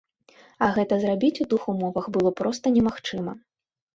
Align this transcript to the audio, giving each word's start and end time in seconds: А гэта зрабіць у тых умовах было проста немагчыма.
А 0.67 0.69
гэта 0.77 0.97
зрабіць 1.03 1.41
у 1.43 1.47
тых 1.51 1.67
умовах 1.75 2.09
было 2.17 2.31
проста 2.39 2.65
немагчыма. 2.79 3.37